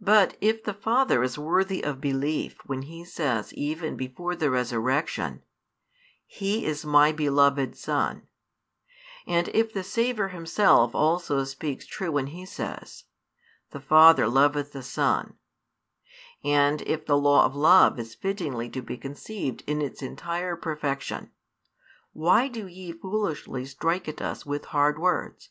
[0.00, 5.40] But if the Father be worthy of belief when He says even before the Resurrection:
[6.26, 8.26] He is My beloved Son;
[9.24, 13.04] and if the Saviour Himself also speaks true when He says:
[13.70, 15.34] The Father loveth the Son;
[16.42, 21.30] and if the law of love is fittingly to be conceived in its entire perfection;
[22.12, 25.50] why do ye foolishly strike at us with hard words?